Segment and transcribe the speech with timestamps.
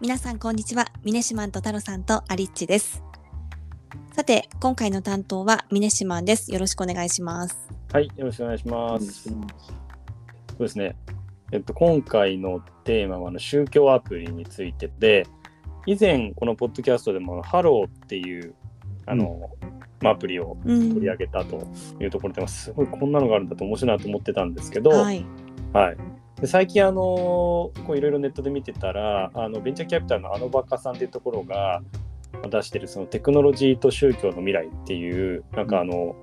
[0.00, 0.86] 皆さんこんにちは。
[1.04, 3.02] ミネシマンと太郎さんとアリッチです。
[4.14, 6.50] さて今回の担当はミネシマンです。
[6.50, 7.68] よろしくお願いします。
[7.92, 9.28] はい、よろしくお願いします。
[9.28, 9.34] そ
[10.58, 10.96] うですね。
[11.52, 15.26] えっと、今回のテーマはあの宗教アプリについてで、
[15.84, 18.54] 以前このポッドキャストでも Hallow っていう
[19.04, 19.50] あの、
[20.00, 20.94] まあアプリをうん。
[20.94, 21.68] 取り上げたと
[22.00, 25.12] いうところで、すごいこんなのがあるんだと面白いなと思ってたんですけど、は
[25.74, 25.96] はい。
[26.40, 31.82] いで最近あのこういろいろネットで見てたら、あのベンチャーキャピタルのあのバカさんっていうところが
[32.50, 36.16] 出してるそのテクノロジーと宗教の未来っていうなんかあの、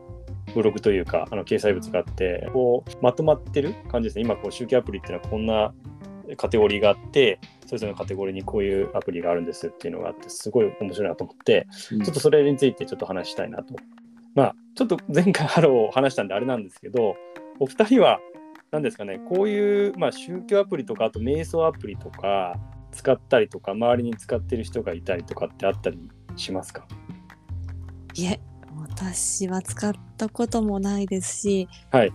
[0.53, 5.73] ブログというかあの掲載物があってこうまとまってる感じですね今こう宗教アプリっていうのはこんな
[6.38, 13.75] カテゴリーがあってそれぞれのカテゴリーにこういうアプリがあるんですっていうのがあってすごい面白いなと思ってちょっとそれについてちょっと話したいなと。
[14.36, 17.16] まあちょっと前回 Hallow を話したんであれなんですけど
[17.59, 18.20] お二人は
[18.71, 22.55] 何ですかねこういう、まあ、宗教アプリとかあと瞑想アプリとか
[22.91, 26.00] 使ったりとか周りに使ってる人がいたりとかってあったり
[26.36, 26.86] しますか？
[28.16, 28.39] いえ
[28.80, 32.11] 私は使ったこともないですし、はい。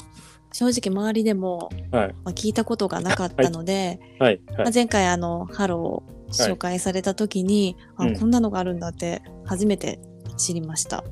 [0.53, 2.15] 正直周りでも、はい。
[2.25, 4.41] まあ、聞いたことがなかったので、はい。
[4.48, 4.59] はい。
[4.59, 8.17] まあ、前回あの Hallow 紹介された時に、うん。
[8.17, 10.01] あこんなのがあるんだって初めて
[10.37, 11.05] 知りました。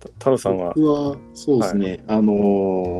[0.00, 0.74] 太郎さんは？
[0.74, 2.32] 僕はそうですね、あの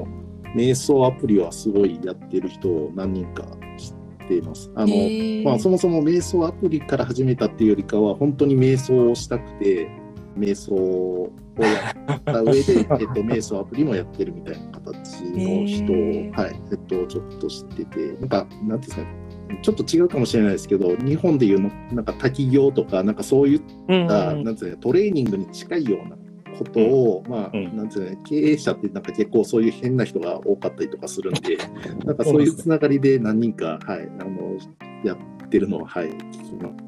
[0.05, 0.24] ー
[0.55, 3.45] 瞑想アプリはすごいやってる人を何人か
[3.77, 3.91] 知
[4.25, 4.71] っています。
[4.75, 9.91] あのまあ、そもそも瞑想アプリから始めたっていうよりかは本当に瞑想をしたくて
[10.39, 15.97] 瞑想をやった上で、 えっと、瞑想アプリもやってるみたいな形の人を、
[16.33, 19.25] はいえっと、ちょっと知っててなんかなんていうんですかね。
[19.63, 24.45] ちょっと違うかもしれないですけど日本でいうのなんか滝行とかなんかそういっうんた、うん。
[24.45, 26.17] なんつうのトレーニングに近いような
[26.59, 27.77] ことを、まあ、うん。
[27.77, 31.57] なんつうの経営者ってなんか結構そういう変な人が多かったりとかするんで、
[32.05, 34.57] なんかそういうつながりで何人か、はい、あの、
[35.05, 36.85] やってるのは、はい、聞きます。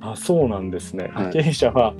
[0.00, 1.32] あそうなんですね、はい。
[1.32, 1.94] 経営者は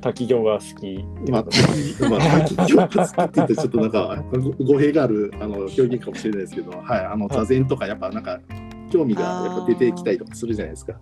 [0.00, 8.38] 滝行が好きまあ、滝 まあ、が好きって言ってちょっとなんかご語弊があるあの表現かもしれないですけど、はい、あの座禅とかやっぱなんか
[8.90, 10.94] 興味がやっぱ出てきたりとかするじゃないですか。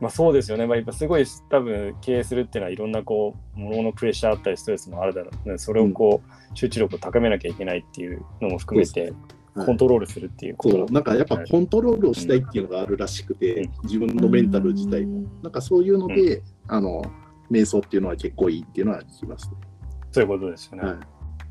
[0.00, 5.48] まあそうですよね、まあ、やっぱすごい多分経営するっていうのはいろんなこうもののプレッシャーあったりストレスもあるだろう。
[5.48, 9.12] ねそれをこう、集中力を高めなきゃいけないっていうのも含めて
[9.54, 9.66] はい。
[9.66, 10.56] コントロールするっていう。
[10.56, 10.86] ことそう。
[10.92, 15.24] なんかやっぱコントロールをしたいっていうのがあるらしくて、自分のメンタル自体も。
[15.42, 17.02] なんかそういうので、あの
[17.50, 19.56] 瞑想っていうのは結構いいっていうのは聞きますね。
[20.12, 20.88] そういうことですよね。
[20.88, 20.98] はい。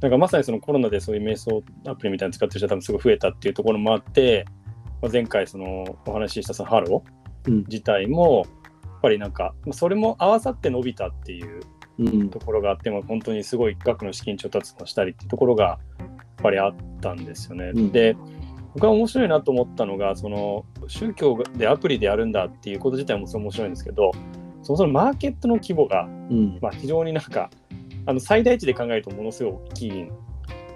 [0.02, 4.46] なんかまさにそのコロナでそういう瞑想アプリみたいなの使ってる人が多分すごい増えたっていうところもあって、
[5.02, 7.12] まあ、前回そのお話ししたその Hallow。
[7.14, 7.19] うん
[7.68, 8.46] 自体も
[8.84, 11.62] やっぱりなんかそれも合わさって伸びたっていう
[12.00, 12.30] うん。
[12.30, 17.72] ところがあって、まあ、本当にすごい額の資金調達もしたりっていうところがやっぱりあったんですよね。
[17.76, 17.92] うん。
[17.92, 18.16] で
[18.74, 24.12] 僕は面白いなと思ったのがその宗教でアプリでやるんだっていうこと自体もすごい面白いんですけど
[24.62, 26.59] そもそもマーケットの規模がうん。
[26.62, 27.50] まあ、非常になんか
[28.06, 30.12] あの最大値で考えるとものすごい大きいん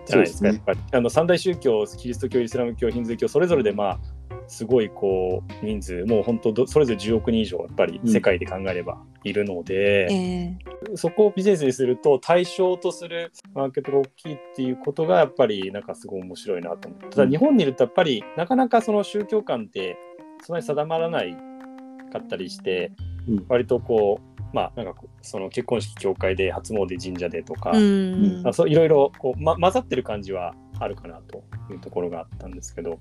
[0.06, 0.80] じゃないですか、やっぱり。
[0.92, 4.00] あの三大宗教キリスト教イスラム教ヒンズー教それぞれでまあ
[4.48, 17.10] すごいこう人数もう本当どそれぞれ10億人以上やっぱりうん世界で考えればいるので、えーそこをビジネスにすると対象とするマーケットが大きいっていうことがやっぱりなんかすごい面白いなと思って。
[17.10, 19.98] ただ日本にいるとやっぱりなかなかその宗教観って
[20.44, 21.36] そんなに定まらない
[22.12, 22.92] かったりして、
[23.28, 23.46] うん。
[23.48, 28.44] 割とこうまあなんかその結婚式教会で初詣神社でとか、うん。
[28.46, 33.00] あそういろいろこう、ま、混ざってる感じはあるかなというところがあったんですけど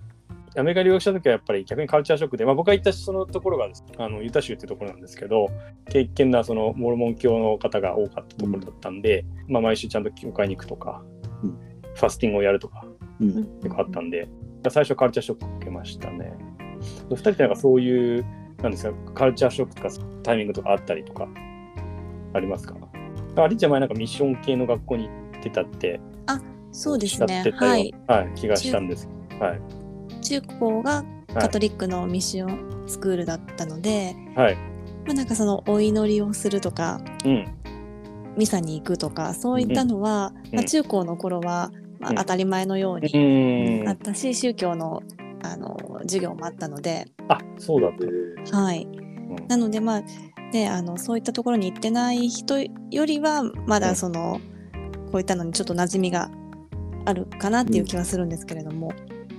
[0.57, 5.49] アメリカ留学した時はやっぱり逆にカルチャーショックで、まあ、僕が行ったそのところがですあのユタ州っていうところなんですけど
[5.91, 11.03] 敬虔なそのモルモン教の方が多かったところだったんで、まあ、毎週ちゃんと教会に行くとか、
[11.43, 11.59] うん
[11.95, 12.87] ファスティングをやるとか
[13.21, 14.27] うん結構あったんで
[14.71, 16.33] 最初カルチャーショック受けましたね。
[17.11, 18.25] お二人ってなんかそういう
[18.63, 19.91] なんですかカルチャーショックとか
[20.23, 21.29] タイミングとかあったりとか
[22.33, 22.75] ありますか？
[23.37, 26.01] ありっちゃん前なんかミッション系の学校に行ってたって
[26.71, 27.95] そうですねはい。
[28.09, 29.07] はい、気がしたんです。
[29.39, 29.61] はい。
[30.23, 31.05] 中高が
[31.35, 34.57] カトリックのミッションスクールだったので、はい。
[35.07, 37.47] まあ、なんかそのお祈りをするとかうん。
[38.37, 41.71] ミサに行くとかそういったのは、うんまあ、中高の頃は、
[42.01, 43.85] まあうん当たり前のよううに。
[43.87, 45.03] あったし、宗教の
[45.45, 47.99] あの授業もあったので、あ、そうだった。
[47.99, 50.03] ではい、うんなのでまあ
[50.53, 54.41] ねあのそういったところに行ってない人よりはまうんだその、
[55.13, 56.29] こういったのにちょっと馴染みが
[57.05, 58.93] あるかなっていう気はするんですけれども、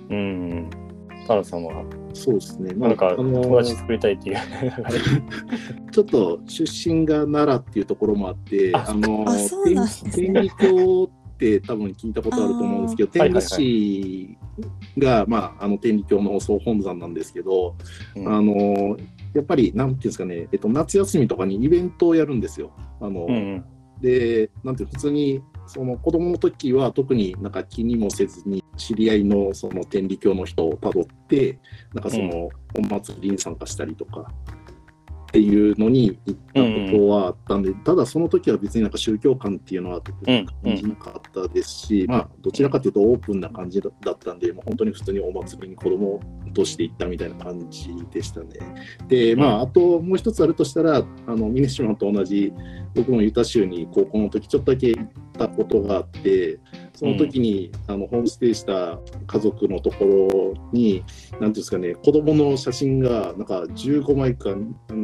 [0.09, 0.69] うん。
[1.27, 1.83] タラさんは、
[2.13, 2.73] そうですね。
[2.73, 4.37] まあ、なんかあの友達作りたいっていう。
[5.91, 14.37] ちょっと出身が奈良っていうところもあって、ああのあそうなんですね天天理教って多分聞いたことあると思うんですけど、天理市
[14.97, 17.75] が、まあ、あの天理教の総本山なんですけど、
[18.15, 18.97] うんあの
[19.33, 22.71] やっぱり、なんていうんですかね、えっと、夏休みとかにイベントをやるんですよ。
[23.01, 23.65] あの、うん
[23.99, 31.59] で、なんていうの普通に、その子供の時は特になんか気にもせずに、知り合いのその天理教の人をたどって、
[31.93, 34.31] なんかそのお祭りに参加したりとか。
[35.29, 40.15] っていうのに行ったことはあったんで、ただその時は別になんか宗教観っていうのは感
[40.75, 46.19] じなかったですし、まあどちらかというとオープンな感じだったんで、もう本当に普通にお祭りに子供
[46.53, 48.47] として行ったみたいな感じでしたね。
[49.07, 52.53] で、まああともう一つあるとしたら、あのミネシマンと同じ
[52.95, 56.59] 僕もユタ州に高校の時ちょっとだけ行ったことがあって
[56.93, 64.55] その時に、あのホームステイした家族のところに何ていうんですかね子供の写真がなんか15枚かな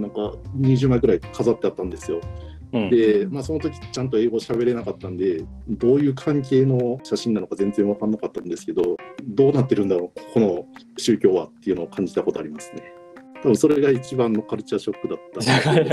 [0.07, 2.21] んか20枚くらい飾ってあったんですよ。
[2.71, 10.65] うんで、まあ、その時ちゃんと英語喋れなかったんでどういう関係の写真なのか全然分かんなかったんですけどどうなってるんだろうここの
[10.97, 12.83] 宗教はっていうのを感じたことありますね。
[13.41, 15.69] 多分それが一番のカルチャーショックだった。
[15.69, 15.89] は い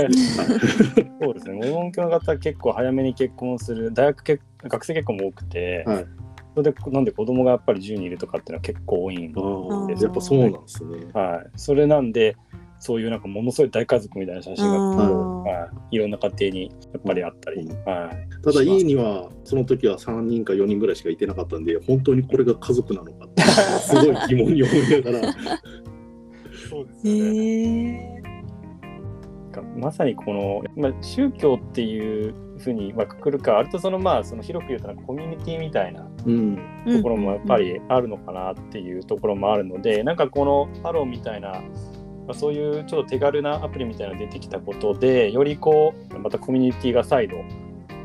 [1.21, 6.05] そうですね、モルモン教の方は結構早めに結婚する、大学結学生結婚も多くて、はい
[6.57, 10.97] それでなんで子供がやっぱり10人いるとかっていうのは結構多いんであーーやっぱそうなんですね。
[11.13, 12.35] はい、それなんで、
[12.79, 15.43] そういうなんかものすごい大家族みたいな写真が、うん。
[15.43, 17.83] はい、いろんな家庭にやっぱりあったり、うん。
[17.85, 23.41] はい、ただ家にはその時は3人か4人ぐらいしかいてなかったんで本当にこれが家族なのかって
[23.81, 25.33] すごい疑問に思いながら。
[26.69, 28.21] そうですへね。
[28.23, 28.27] え。
[29.75, 36.57] まさにこの、まあ、宗教っていうふうにまあくくるか、あるとそのまあその広く言うとなんかコミュニティみたいなうん。
[36.85, 41.61] ところもやっぱりあるのかなっていうところもあるので、なんかこの Hallow みたいな、
[42.27, 47.37] まあ、そういうちょっと手軽なアプリみたいなのが出てきたことで、よりこう、またコミュニティが再度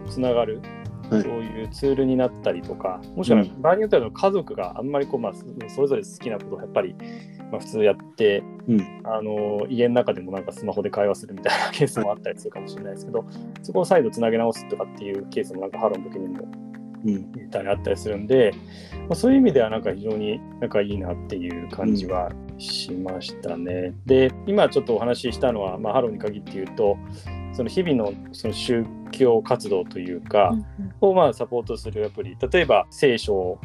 [0.09, 0.63] つながる、
[1.11, 1.23] はい。
[1.23, 3.61] そういうツールになったりとか、もしくはうん。
[3.61, 6.95] 場合によっては家族があんまりこう、まあ、そそれぞれ好きなことをやっぱり、
[7.51, 9.01] まあ、普通やって、うん。
[9.05, 13.25] あの家の中でもなんかスマホで会話するみたいなケースもあったりするかもしれないですけど、
[13.63, 16.45] そこを再度つなげ直すとかっていうケースもなんか Hallow の時にも
[17.05, 17.33] うん。
[17.33, 18.55] みたいにあったりするんで、
[19.01, 22.31] まあ、そういう意味ではなんか非常に仲いいなっていう感じは
[22.62, 23.94] しましたね。
[24.06, 26.97] で今ちょっとお話ししたのは、まあ、 Hallow に限って言うと
[27.53, 30.55] その日々のその宗教活動というか、
[31.00, 33.59] をまあサポートするアプリ例えば聖書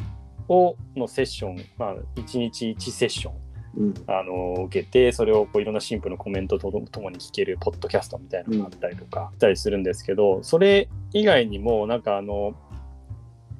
[0.48, 3.34] をのセッション、まあ、1日1セッション
[3.76, 12.54] うんあの受けてそれをこういろんな神父のコメントとともに聞けるポッドキャストみたいなのがあったりとかしたりするんですけど、それ以外にもなんかあの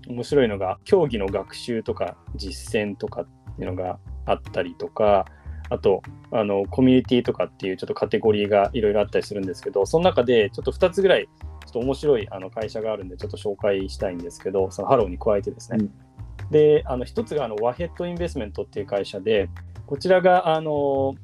[0.09, 3.27] 面白いのが教義の学習とか実践とかっ
[3.57, 3.99] ていうのが
[4.31, 5.27] あったりとか
[5.71, 16.51] あとあのコミュニティとかっていうちょっとカテゴリーがいろいろあったりするんですけどその中でちょっと2つぐらいちょっと面白いあの会社があるんでちょっと紹介したいんですけどその Hallow に加えてですね、うん。
[16.51, 19.51] であの一つがあの Wahed Investment っていう会社で
[19.87, 21.15] こちらがあの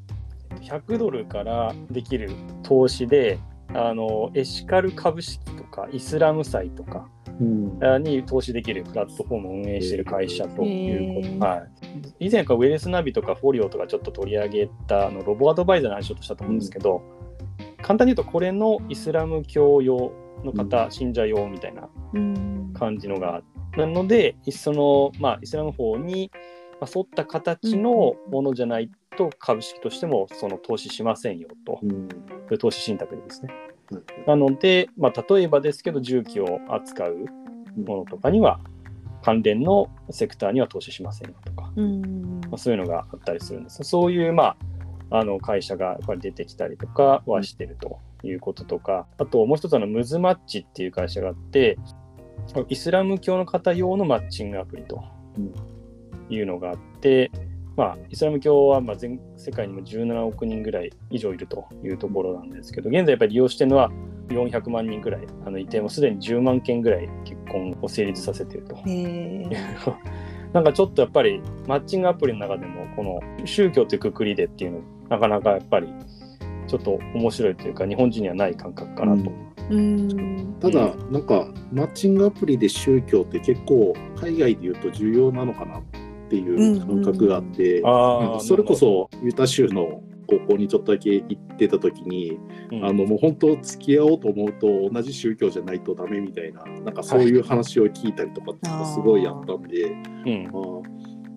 [0.61, 2.31] 100ドルからできる
[2.63, 3.39] 投資で
[3.73, 9.45] あのエシカル株式とかイスラム債とかに投資できるプラットフォー。
[9.45, 17.03] ムを運営している会社ということ、はい、以前からウェルスナビとかフォリオとかちょっと取り上げたあのロボアドバイザーの話をしたと思うんですけど、
[17.83, 20.13] 簡単に言うとこれのイスラム教用
[20.45, 20.91] の方、うん。
[20.91, 23.43] 信者用みたいなうん感じのが
[23.77, 26.31] なのでその、まあ、イスラム法に
[26.81, 32.09] まあ沿った形のものじゃないと株式としてもその投資しませんよと、うん
[32.59, 33.49] 投資信託でですね。
[33.91, 37.27] はいなので、まあ、例えばですけど重機を扱う
[37.77, 38.59] ものとかには
[39.23, 42.41] 関連のセクターには投資しませんよとか、うん。
[42.43, 43.83] まあ、そういうのがあったりするんです。
[43.83, 44.57] そういう、ま
[45.11, 51.79] あ、あの会社がやっぱり出てきたりとかはしてるということとか、あともう一つあのムズマッチっていう会社があって
[52.69, 55.03] イスラム教の方用のマッチングアプリと
[56.29, 57.31] いうのがあって、
[57.77, 63.91] まあ、イスラム教はまあ全世界にも17億人ぐらい以上いるというところなんですけど、現在やっぱり利用してるのは
[64.29, 68.77] 400万人ぐらいあのいて、もうすでに10万件ぐらい結婚を成立させていると。
[70.53, 75.89] なんかちょっとやっぱりマッチングアプリの中でもこの宗教というくくりでっていうのなかなかやっぱり
[76.69, 79.33] ちょっと面白いというか日本人にはない感覚かなと。
[79.71, 80.57] うん。
[80.61, 85.83] ただ、なんか、マッチングアプリで宗教って結構、海外で言うと重要なのかなっ
[86.29, 92.39] ていう感覚があって、あなんかそれこ、そユタ州の高校にちょっとだけ行ってた時に、
[92.73, 92.85] うん。
[92.85, 100.49] あのもう本当付き合おうと思うと同じ宗教じゃないとダメみたいななんかそういう話を聞いたりとかっていうのがすごいあったんで、うん。
[100.49, 100.95] あー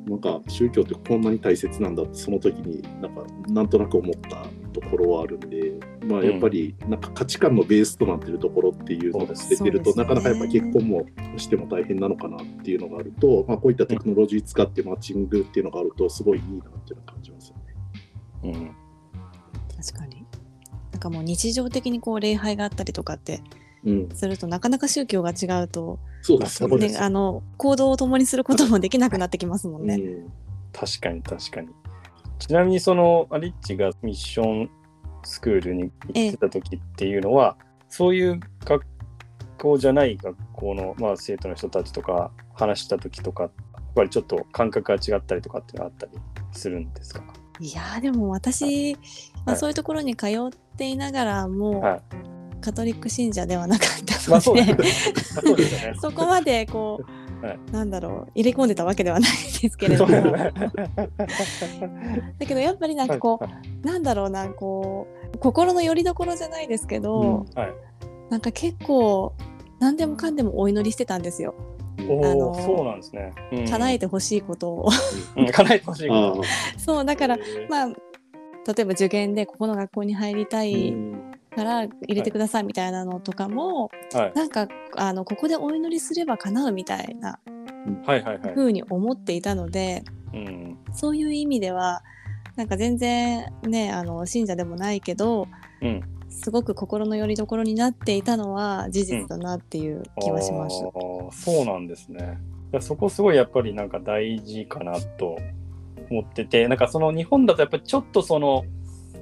[0.08, 5.74] なんか宗教ってこんなに大切なんだってその時になんかなんとなく思ったところはあるんで、
[6.08, 11.06] まあ、やっぱりなんか価値観のベースとなってるところっていうのが出てると、そうですねなかなかやっぱ結婚も
[11.38, 17.74] しても大変なのかなっていうのがあると、まあ、こういったテクノロジー使ってマッチングっていうのがあるとすごいいいなっていうのを感じますよね。
[18.44, 18.76] うん
[19.76, 20.26] 確かに。
[20.92, 23.42] なんかもう日常的にこう礼拝があったりとかって
[23.86, 29.96] うん、するとなかなか宗教が違うと、そうですそうですね、あの行動を共にすることもできなくなってきますもんね。
[29.96, 30.34] うん
[30.74, 31.70] 確かに確かに。
[32.38, 34.70] ちなみにそのアリッチがミッション
[35.24, 37.58] スクールに行ってた時っていうのは、
[37.90, 38.86] そういう学
[39.58, 43.52] 校じゃない学校の、まあ、生徒の人たちとか話した時とかやっ
[43.96, 46.12] ぱりちょっと感覚が違ったりとかっていうのはあったり
[46.52, 47.24] するんですか？
[47.60, 49.00] いやーでも私、ま
[49.48, 50.32] あ、はいそういうところに通っ
[50.78, 52.02] ていながらも、はい。
[52.60, 55.94] カトリック信者ではなかったので、です そうでね。
[56.02, 57.27] そこまでこう、はい
[57.72, 60.52] なんだろう入れ込んでたわけではないですけれどもだ
[62.46, 63.54] けどやっぱりなんかこう、はい
[63.84, 67.74] なんだろうなこう心の拠り所じゃないですけど、はい。
[68.30, 69.34] なんか結構
[69.80, 71.56] 何でもかんでもお祈りしてたんですよ。
[72.00, 72.04] あ
[72.36, 73.34] のそうなんですね。
[73.52, 74.90] うん叶えてほしいことを。
[75.36, 76.42] うん叶えてほしいあこ
[76.78, 77.44] そうだからと。
[77.70, 87.40] まあ例えば受験でここの学校に入りたういんから入れてくださいみたいなのとかも、はいなんかあのここでお祈りすれば叶うみたいな
[88.06, 88.54] はいはいはい。
[88.56, 90.78] 風に思っていたのでうん。
[90.94, 92.04] そういう意味では
[92.56, 95.48] なんか全然ねあの信者でもないけど
[95.82, 96.02] うん。
[96.30, 100.84] すごく心の拠り所になっていたのは事実だなっていう気はします。
[100.86, 102.38] あーそうなんですね。
[102.80, 105.38] そこすごいやっぱりなんか大事かなと
[106.12, 108.66] 思ってて、なんかその日本だとやっぱりちょっとその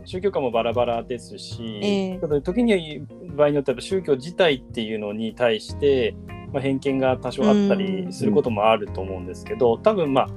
[0.06, 2.20] 宗教観もバラバラですし、ええ。
[2.20, 6.16] ちょっと時に場合によっては宗教自体っていうのに対して、
[6.54, 10.30] まあ、偏見が多少あったりすることもあると思うんですけど、多分まあ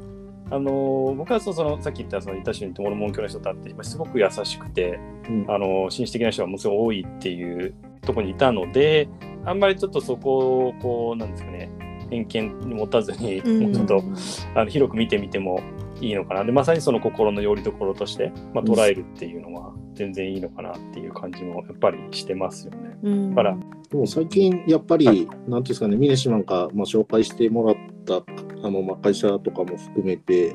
[0.50, 4.98] あのー僕はそのさっき言ったそのイタ州にモルモン教の人と会ってまあすごく優しくて、
[5.28, 5.46] うん。
[5.48, 9.08] あの紳士的な人がものすごい多いっていうところにいたので
[9.44, 11.70] あんまりちょっとそこをこうなんですかね
[12.10, 13.62] 偏見に持たずに、うん。
[13.64, 14.02] もうちょっと
[14.54, 15.60] あの広く見てみても
[16.00, 16.44] いいのかな。
[16.44, 22.96] でまさにその心の拠り所として、まあ、捉えるっていうのは全然いいのかなっていう感じもやっぱりしてますよね。
[23.02, 23.34] うん。
[23.34, 23.56] から
[23.90, 28.16] でも最近やっぱり、なんていうんですかね、ミネシマンが、まあ、紹介してもらった
[28.62, 30.54] あの、まあ、会社とかも含めて、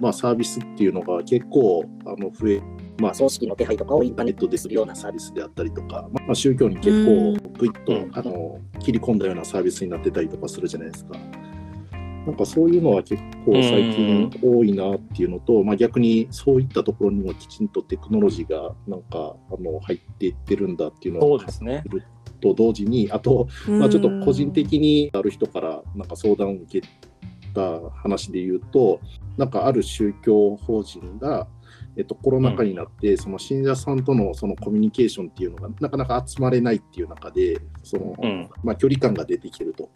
[0.00, 2.62] まあ、サービスっていうのが結構あの増え、
[3.00, 8.10] まあ、葬式の手配とかをインターネットでするようなサービスであったりとか、まあ、宗教に結構グイッと、うん。
[8.12, 11.16] あの切り込んだようなサービスになってたりとかするじゃないですか。
[12.26, 21.82] なんかそういうのは結構最近多いなっていうのと、まあ、逆にそういったところにもきちんとテクノロジーがなんかあの入っていってるんだっていうのそをうですね。
[22.40, 26.88] と同時にあと、うんまあ、ちょっと個人的にある人からなんか相談を受け
[27.54, 29.00] た話で言うと
[29.36, 31.46] なんかある宗教法人が、
[31.96, 39.90] えっと、コロナ禍になって、その信者さんとのそのコミュニケーションっていうのがなかなか集まれないっていう中でその、うんまあ、距離感が出てきてると。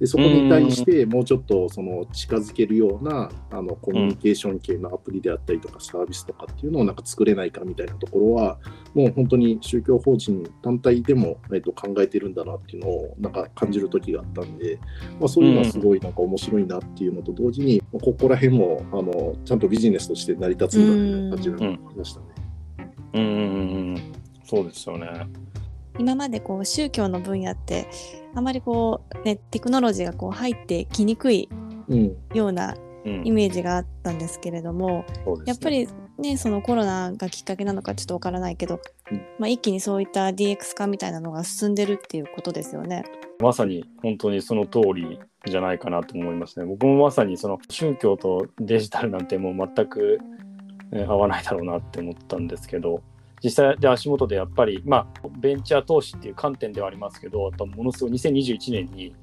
[0.00, 8.58] でそこに対してもうちょっとその近づけるようなあのコミュニケーション系のアプリであったりとかサービスとかっていうのをなんか作れないかみたいなところは
[8.94, 14.78] もう本当に宗教法人単体でも、えっと、考えてるんだなっていうのをなんか感じる時があったんで、
[15.18, 22.26] まあ、そういうのはすごいなんか面白いなっていうのと同時に、ここら辺もあのちゃんとビジネスとして成り立つんだみたいな感じがありましたね。
[23.14, 24.12] うんうんうんうん
[24.44, 25.08] そうですよね。
[25.98, 27.88] 今までこう宗教の分野って
[28.34, 31.48] あまりこう、ね、テクノロジーがこう入ってきにくい
[31.88, 38.80] うんようなうんイメージがあったんですけれども、そうですねやっぱりねそのコロナがきっかけなのかちょっとわからないけど、
[39.10, 43.04] うんまあ、一気にそういった DX 化みたいなのが進んでるっていうことですよね。
[43.40, 46.66] まさに本当にその通りじゃないかなと思いますね。
[46.66, 50.18] 僕もまさにその宗教とデジタルなんてもう全く、
[50.90, 53.02] ね合わないだろうなって思ったんですけど
[53.42, 59.14] 実際で足元でやっぱりまあベンチャー投資っていう観点ではありますけどやっぱものすごい2021年に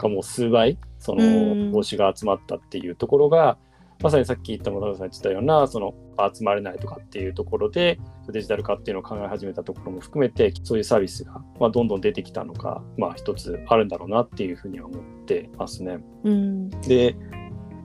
[0.00, 1.70] かもう数倍そうん。
[1.70, 3.58] の投資が集まったっていうところが
[4.02, 5.94] まさにさっき言ったものさん言ってたようなその
[6.34, 7.98] 集まれないとかっていうところで
[8.30, 15.98] デジタル化っていうのを考え始めたところも含めてそういうサービスが、まあ、どんどん出てきたのが、まあ、一つあるんだろうなっていうふうには思ってますね。
[16.24, 16.70] うん。
[16.70, 17.14] で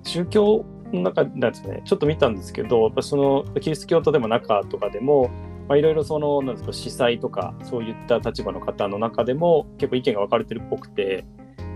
[0.03, 0.65] 宗教
[0.95, 5.29] の中なんですかねちょっと見たんですけどやっぱそのキリスト教徒でも中とかでも
[5.67, 11.25] まあいろいろそのなんですか司祭とかそういった立場の方の中でも結構意見が分かれてるっぽくて、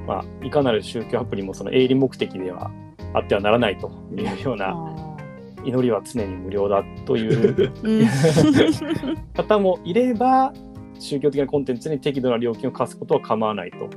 [0.07, 2.71] まあ、いかなる宗教アプリもその営利目的では
[3.13, 5.09] あってはならないというようなあ
[5.65, 7.71] 祈りは常に無料だという
[9.35, 10.53] 方もいれば
[10.99, 13.89] 宗教的なコンテンツに適度な料金を課すことは構わないと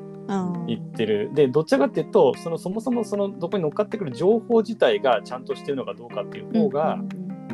[0.66, 1.30] 言ってる。
[1.34, 6.98] でどちらかっていうとそのそもそもそのどこに乗っかってくる情報自体がちゃんとしてるのかどうかっていう方が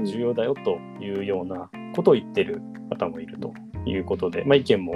[0.05, 3.53] 重要だよというようなことを言ってる方もいると
[3.87, 4.95] いうことで、まあ、意見も、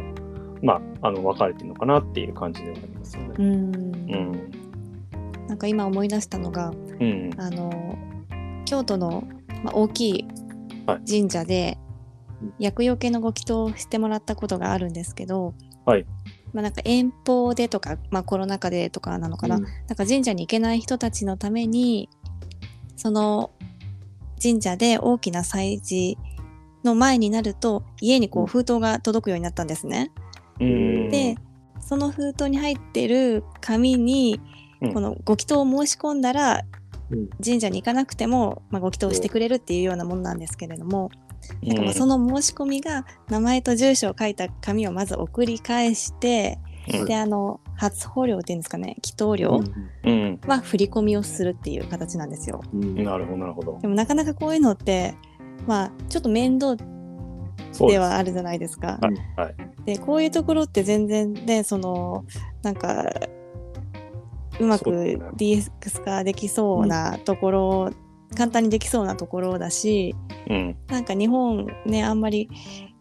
[0.63, 3.35] まあ、あの分かれてるのかなっていう感じではありますよね。
[3.39, 3.47] うん。
[3.47, 5.47] うん。
[5.49, 7.99] なんか今思い出したのがうんあの
[8.65, 9.25] 京都の、
[9.65, 10.29] まあ、大きい
[10.87, 11.01] はい。
[11.09, 11.79] 神社で、
[12.43, 12.55] うん。
[12.59, 16.07] 厄除けのご祈祷をしてもらったことがあるんですけど、はい
[16.53, 19.63] まあ、なんか遠方でとか、まあ、コロナ禍でとかなのかな、うん。
[19.63, 22.09] なんか神社に行けない人たちのために
[22.97, 23.51] その
[24.43, 26.19] 神社で大きな祭事
[26.85, 28.47] の前になると家にこううん。
[28.49, 30.11] 封筒が届くようになったんですね。
[30.61, 31.11] うん。
[31.11, 31.37] で
[31.81, 34.41] その封筒に入ってる紙に
[34.81, 34.95] うん。
[34.95, 36.63] このご祈祷を申し込んだら
[37.11, 37.29] うん。
[37.45, 41.11] 神社に行かなくても、まあ、ご祈祷してくれるっていうようなものなんですけれども、
[41.63, 46.59] なんかまあその申し込みが名前と住所を書いた紙をまず送り返して、
[46.93, 47.05] うん。
[47.05, 49.63] であの初保料っていうんですかね祈祷料
[50.05, 50.41] うん。
[50.47, 52.63] は振り込みをするっていう形なんですよ。
[52.73, 53.03] うん。
[53.05, 53.79] なるほどなるほど。
[53.81, 55.15] でもなかなかこういうのって
[55.67, 56.77] まあちょっと面倒
[57.87, 58.99] ではあるじゃないですか。
[59.01, 59.41] はい。
[59.41, 59.55] はい。
[59.85, 62.25] でこういうところって全然ねその
[62.63, 63.05] なんか
[64.61, 64.91] うまく
[65.37, 67.91] DX 化できそうなところ、
[68.37, 70.15] 簡単にできそうなところだし
[70.49, 70.77] うん。
[70.89, 72.49] なんか日本ねあんまり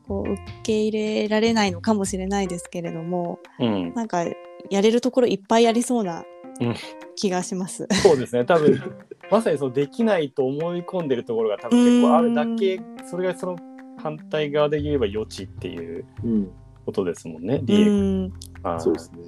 [0.08, 3.94] こう受け入れられないのかもしれないですけれどもうん。
[3.94, 4.24] なんか
[4.70, 6.24] やれるところいっぱいありそうな
[6.60, 6.76] うん。
[7.16, 7.88] 気がします。
[8.04, 8.46] そうですね。
[8.46, 8.80] 多分
[9.32, 13.56] まさにそうできないと思い込んでるところが多分結構あるだけそれがその
[13.98, 16.52] 反対側で言えば余地っていううん。
[16.86, 18.34] ことですもんねう DX ん。
[18.64, 18.82] はい。
[18.82, 19.20] そうですね。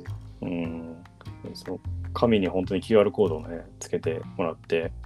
[0.41, 0.95] うん。
[1.53, 1.79] その
[2.13, 4.91] 紙に本当に QR コードをねつけてもらって。
[4.91, 5.02] そ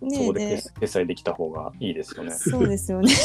[0.00, 2.32] ねでこで決決済できた方がいいですよね。
[2.32, 3.12] そうですよね。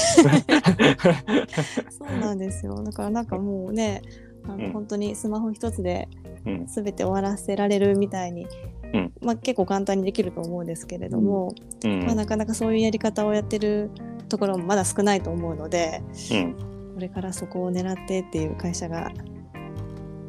[1.89, 2.75] そうなんですよ。
[2.83, 4.01] だからなんかもうね、
[4.45, 6.07] あのうん本当にスマホ一つで
[6.45, 8.47] うん全て終わらせられるみたいに、
[8.93, 13.91] うんまあ結構簡単にできると思うんですけれども、うんまあなかなかそういうやり方をやってる
[14.29, 16.01] ところもまだ少ないと思うので、
[16.31, 16.55] うん
[16.93, 19.11] これからそこを狙ってっていう会社が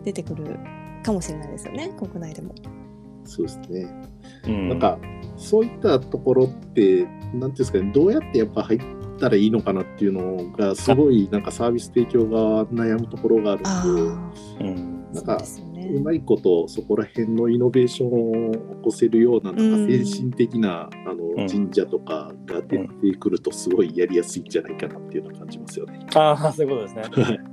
[0.05, 0.59] 出てくる
[1.03, 2.55] かもしれないですよね、国内でも。
[3.25, 3.87] そうですね。
[4.47, 4.99] うんなんか、
[5.37, 8.81] そういったところって、なんていうんですかね、どうやってやっぱ入っ
[9.19, 13.63] たらいいのかなっていうのが、すごいなんかサービス提供が悩むところがある
[14.67, 15.39] んで、なんか。
[15.85, 26.07] うまいことそこら辺のイノベーションを起こせるようななんか先進的な、あのうん神社とかが出てくるとすごいやりやすいんじゃないかなっていうのを感じますよね。
[26.15, 27.39] ああそういうことですね。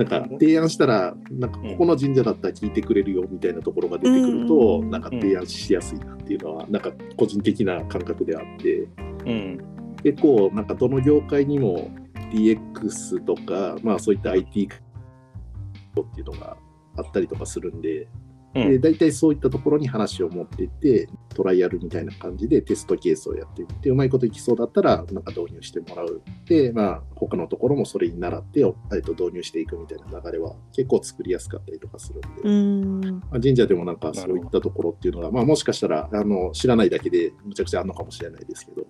[0.00, 4.90] なんか提案したらなんかここの神社だったら聞いてくれるよみたいなところが出てくると、うん。
[4.90, 8.88] なんか提案しやすいなっていうのはなんか個人的な感覚であって。
[9.26, 9.60] うん。
[10.02, 11.90] 結構なんかどの業界にも
[12.32, 16.56] DX とかまあそういった IT っていうのが
[16.96, 18.08] あったりとかするんで
[18.54, 18.70] うん。
[18.70, 33.20] で大体そういったところに話を持っていってトライアルみたいな感じでテストケースをやっていってうまいこといきそうだったらなんか導入してもらうでまあ他のところもそれに倣ってえっと導入していくみたいな流れは結構作りやすかったりとかするんで、うん。
[33.30, 38.86] まあ、神社でもなんかそういったところっていうのが、まあ、もしかしたらあの知らないだけでむちゃくちゃあるのかもしれないですけど、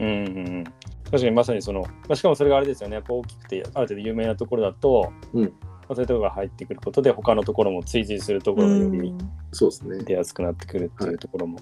[0.00, 0.64] うんうんうん。
[1.04, 2.96] 確かにまさにその、まあ、しかもそれがあれですよね。
[2.96, 5.52] やっぱ大きくてある程度有名なところだと、うん
[5.88, 9.14] まあ、そういうところが入ってくることで他のところも追随するところがより
[9.52, 10.04] そうですね。
[10.04, 11.60] 出やすくなってくるっていうところも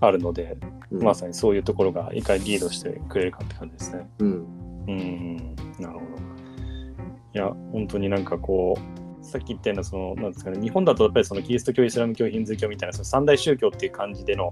[0.00, 0.56] あるので、
[0.90, 4.06] うんまさにそういうところがいかにリードしてくれるかって感じですね。
[4.18, 4.46] うん
[4.88, 5.36] うん、
[5.78, 6.22] なるほど。
[7.34, 14.50] いや、本当になんかこう、さっき言ったような、その、なんですかね、日本だとやっぱりそのキリスト教、イスラム教、ヒンズー教みたいな、その三大宗教っていう感じでの、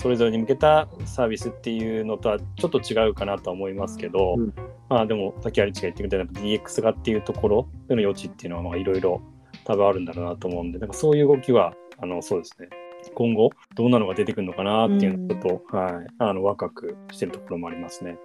[0.00, 4.54] それぞれに向けたサービスっていうのとはちょっと違うかなとは思いますけど、うん
[4.88, 9.22] まあでも、さっきアリチが言ってみたいな DX 化っていうところでの余地っていうのは、まあいろいろ
[9.64, 12.68] 多分あるんだろうなと思うんで、なんかそういう動きは、あの、そうですね。
[13.14, 18.16] 今後、どんなのが出てくるのかなっていうのをちょっと、はい、あの、ワクワクしてるところもありますね。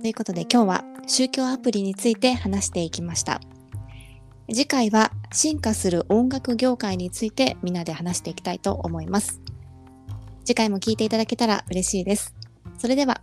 [0.00, 3.40] ということで今日は宗教アプリについて話していきました。
[4.50, 9.42] 次回は進化する音楽業界についてみんなで話していきたいと思います。
[10.42, 12.34] 次回も聞いていただけたら嬉しいです。
[12.78, 13.20] それでは